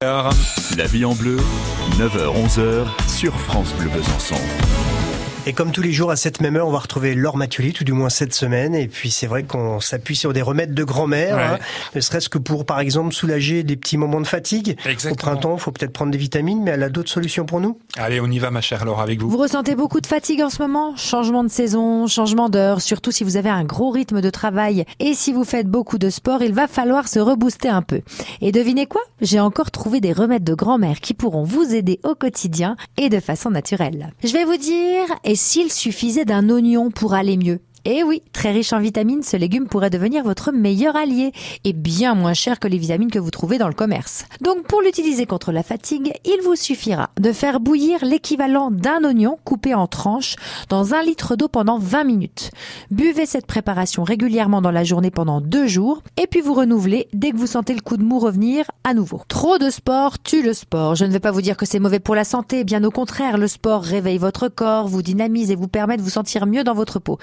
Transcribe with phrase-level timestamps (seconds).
[0.00, 1.38] La vie en bleu,
[1.98, 4.36] 9h-11h sur France Bleu Besançon.
[5.46, 7.84] Et comme tous les jours à cette même heure, on va retrouver Laure Mathioli, tout
[7.84, 8.74] du moins cette semaine.
[8.74, 11.42] Et puis c'est vrai qu'on s'appuie sur des remèdes de grand-mère, Ouais.
[11.42, 11.58] hein,
[11.94, 14.76] ne serait-ce que pour, par exemple, soulager des petits moments de fatigue.
[14.84, 15.12] Exactement.
[15.12, 17.78] Au printemps, il faut peut-être prendre des vitamines, mais elle a d'autres solutions pour nous.
[17.96, 19.30] Allez, on y va, ma chère Laure, avec vous.
[19.30, 20.94] Vous ressentez beaucoup de fatigue en ce moment?
[20.96, 25.14] Changement de saison, changement d'heure, surtout si vous avez un gros rythme de travail et
[25.14, 28.02] si vous faites beaucoup de sport, il va falloir se rebooster un peu.
[28.42, 29.00] Et devinez quoi?
[29.22, 33.18] J'ai encore trouvé des remèdes de grand-mère qui pourront vous aider au quotidien et de
[33.20, 34.12] façon naturelle.
[34.22, 37.60] Je vais vous dire, et s'il suffisait d'un oignon pour aller mieux?
[37.90, 41.32] Eh oui, très riche en vitamines, ce légume pourrait devenir votre meilleur allié
[41.64, 44.26] et bien moins cher que les vitamines que vous trouvez dans le commerce.
[44.42, 49.38] Donc pour l'utiliser contre la fatigue, il vous suffira de faire bouillir l'équivalent d'un oignon
[49.42, 50.36] coupé en tranches
[50.68, 52.50] dans un litre d'eau pendant 20 minutes.
[52.90, 57.30] Buvez cette préparation régulièrement dans la journée pendant deux jours et puis vous renouvelez dès
[57.30, 59.22] que vous sentez le coup de mou revenir à nouveau.
[59.28, 60.94] Trop de sport tue le sport.
[60.94, 63.38] Je ne vais pas vous dire que c'est mauvais pour la santé, bien au contraire,
[63.38, 66.74] le sport réveille votre corps, vous dynamise et vous permet de vous sentir mieux dans
[66.74, 67.18] votre peau.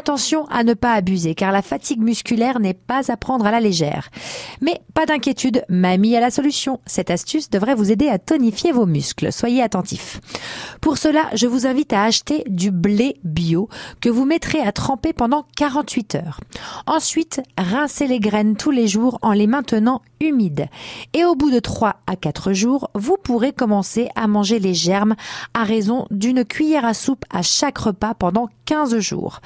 [0.00, 3.60] Attention à ne pas abuser car la fatigue musculaire n'est pas à prendre à la
[3.60, 4.08] légère.
[4.62, 6.80] Mais pas d'inquiétude, mamie a la solution.
[6.86, 9.30] Cette astuce devrait vous aider à tonifier vos muscles.
[9.30, 10.22] Soyez attentifs.
[10.80, 13.68] Pour cela, je vous invite à acheter du blé bio
[14.00, 16.40] que vous mettrez à tremper pendant 48 heures.
[16.86, 20.68] Ensuite, rincez les graines tous les jours en les maintenant humides.
[21.14, 25.16] Et au bout de 3 à 4 jours, vous pourrez commencer à manger les germes
[25.54, 29.40] à raison d'une cuillère à soupe à chaque repas pendant 15 jours.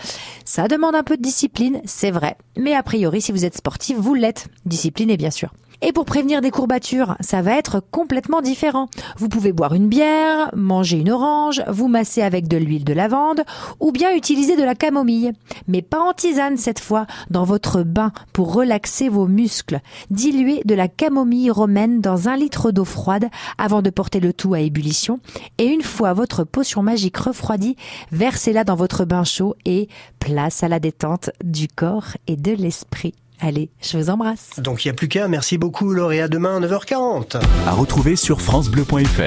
[0.45, 2.37] Ça demande un peu de discipline, c'est vrai.
[2.57, 4.49] Mais a priori, si vous êtes sportif, vous l'êtes.
[4.67, 5.51] Discipline, bien sûr.
[5.87, 8.89] Et pour prévenir des courbatures, ça va être complètement différent.
[9.19, 13.45] Vous pouvez boire une bière, manger une orange, vous masser avec de l'huile de lavande
[13.81, 15.33] ou bien utiliser de la camomille.
[15.69, 19.81] Mais pas en tisane cette fois, dans votre bain pour relaxer vos muscles.
[20.09, 24.55] Diluez de la camomille romaine dans un litre d'eau froide avant de porter le tout
[24.55, 25.21] à ébullition.
[25.59, 27.77] Et une fois votre potion magique refroidie,
[28.11, 33.13] versez-la dans votre bain chaud et place à la détente du corps et de l'esprit.
[33.47, 34.53] Allez, je vous embrasse.
[34.57, 35.29] Donc il n'y a plus qu'à.
[35.29, 37.43] Merci beaucoup Laure et à demain à 9h40.
[37.67, 39.21] À retrouver sur FranceBleu.fr.